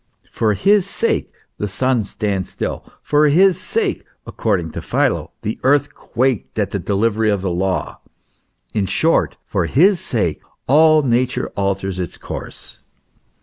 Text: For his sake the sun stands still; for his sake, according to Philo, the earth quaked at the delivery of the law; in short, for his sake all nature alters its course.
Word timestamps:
For 0.31 0.55
his 0.55 0.87
sake 0.87 1.31
the 1.59 1.67
sun 1.67 2.03
stands 2.05 2.49
still; 2.49 2.91
for 3.03 3.27
his 3.27 3.59
sake, 3.61 4.03
according 4.25 4.71
to 4.71 4.81
Philo, 4.81 5.29
the 5.43 5.59
earth 5.61 5.93
quaked 5.93 6.57
at 6.57 6.71
the 6.71 6.79
delivery 6.79 7.29
of 7.29 7.41
the 7.43 7.51
law; 7.51 7.99
in 8.73 8.87
short, 8.87 9.37
for 9.45 9.67
his 9.67 9.99
sake 9.99 10.41
all 10.65 11.03
nature 11.03 11.49
alters 11.49 11.99
its 11.99 12.17
course. 12.17 12.81